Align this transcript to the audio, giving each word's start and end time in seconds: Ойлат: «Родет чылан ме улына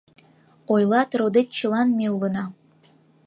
Ойлат: 0.73 1.09
«Родет 1.19 1.47
чылан 1.57 1.87
ме 1.97 2.07
улына 2.15 2.43